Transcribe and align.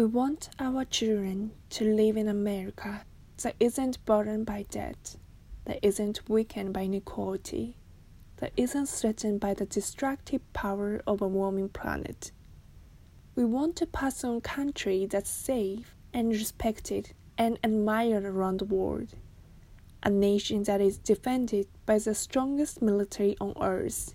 We 0.00 0.06
want 0.06 0.48
our 0.58 0.86
children 0.86 1.50
to 1.68 1.84
live 1.84 2.16
in 2.16 2.26
America 2.26 3.04
that 3.42 3.54
isn't 3.60 4.02
burdened 4.06 4.46
by 4.46 4.64
debt, 4.70 5.16
that 5.66 5.78
isn't 5.82 6.26
weakened 6.26 6.72
by 6.72 6.84
inequality, 6.84 7.76
that 8.38 8.54
isn't 8.56 8.88
threatened 8.88 9.40
by 9.40 9.52
the 9.52 9.66
destructive 9.66 10.40
power 10.54 11.02
of 11.06 11.20
a 11.20 11.28
warming 11.28 11.68
planet. 11.68 12.32
We 13.34 13.44
want 13.44 13.76
to 13.76 13.86
pass 13.86 14.24
on 14.24 14.36
a 14.36 14.40
country 14.40 15.04
that's 15.04 15.28
safe 15.28 15.94
and 16.14 16.30
respected 16.30 17.12
and 17.36 17.58
admired 17.62 18.24
around 18.24 18.60
the 18.60 18.64
world. 18.64 19.16
A 20.02 20.08
nation 20.08 20.62
that 20.62 20.80
is 20.80 20.96
defended 20.96 21.68
by 21.84 21.98
the 21.98 22.14
strongest 22.14 22.80
military 22.80 23.36
on 23.38 23.52
earth 23.60 24.14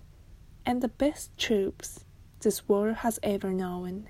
and 0.66 0.82
the 0.82 0.88
best 0.88 1.38
troops 1.38 2.04
this 2.40 2.68
world 2.68 2.96
has 2.96 3.20
ever 3.22 3.52
known. 3.52 4.08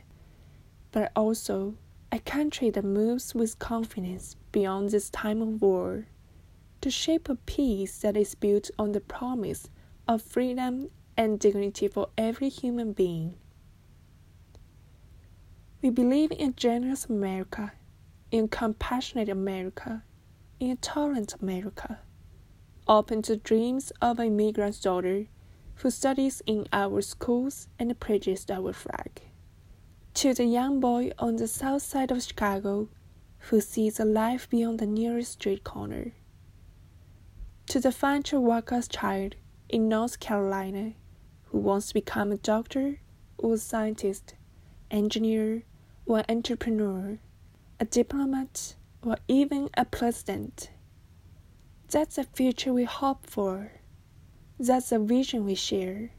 But 0.96 1.12
also 1.14 1.74
a 2.10 2.20
country 2.20 2.70
that 2.70 2.82
moves 2.82 3.34
with 3.34 3.58
confidence 3.58 4.34
beyond 4.50 4.88
this 4.88 5.10
time 5.10 5.42
of 5.42 5.60
war 5.60 6.06
to 6.80 6.90
shape 6.90 7.28
a 7.28 7.34
peace 7.34 7.98
that 7.98 8.16
is 8.16 8.34
built 8.34 8.70
on 8.78 8.92
the 8.92 9.02
promise 9.02 9.68
of 10.08 10.22
freedom 10.22 10.88
and 11.14 11.38
dignity 11.38 11.86
for 11.86 12.08
every 12.16 12.48
human 12.48 12.94
being. 12.94 13.34
We 15.82 15.90
believe 15.90 16.32
in 16.32 16.48
a 16.48 16.52
generous 16.54 17.04
America, 17.04 17.74
in 18.30 18.48
compassionate 18.48 19.28
America, 19.28 20.02
in 20.58 20.70
a 20.70 20.76
tolerant 20.76 21.34
America, 21.42 22.00
open 22.88 23.20
to 23.20 23.36
dreams 23.36 23.92
of 24.00 24.18
a 24.18 24.30
migrant 24.30 24.80
daughter 24.80 25.26
who 25.74 25.90
studies 25.90 26.40
in 26.46 26.66
our 26.72 27.02
schools 27.02 27.68
and 27.78 28.00
preaches 28.00 28.46
our 28.48 28.72
flag. 28.72 29.20
To 30.20 30.32
the 30.32 30.46
young 30.46 30.80
boy 30.80 31.10
on 31.18 31.36
the 31.36 31.46
south 31.46 31.82
side 31.82 32.10
of 32.10 32.22
Chicago 32.22 32.88
who 33.50 33.60
sees 33.60 34.00
a 34.00 34.06
life 34.06 34.48
beyond 34.48 34.78
the 34.78 34.86
nearest 34.86 35.32
street 35.32 35.62
corner. 35.62 36.14
To 37.66 37.80
the 37.80 37.92
factory 37.92 38.38
worker's 38.38 38.88
child 38.88 39.34
in 39.68 39.90
North 39.90 40.18
Carolina 40.18 40.94
who 41.44 41.58
wants 41.58 41.88
to 41.88 41.94
become 41.94 42.32
a 42.32 42.38
doctor 42.38 43.00
or 43.36 43.52
a 43.52 43.58
scientist, 43.58 44.34
engineer, 44.90 45.64
or 46.06 46.24
entrepreneur, 46.30 47.18
a 47.78 47.84
diplomat, 47.84 48.74
or 49.02 49.18
even 49.28 49.68
a 49.76 49.84
president. 49.84 50.70
That's 51.90 52.16
the 52.16 52.24
future 52.24 52.72
we 52.72 52.84
hope 52.84 53.26
for. 53.26 53.72
That's 54.58 54.88
the 54.88 54.98
vision 54.98 55.44
we 55.44 55.56
share. 55.56 56.12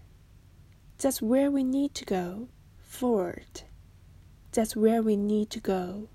That's 1.00 1.20
where 1.20 1.50
we 1.50 1.64
need 1.64 1.95
to 1.95 2.06
go 2.06 2.50
forward. 2.78 3.64
That's 4.58 4.75
where 4.75 5.03
we 5.03 5.16
need 5.16 5.52
to 5.52 5.59
go. 5.59 6.09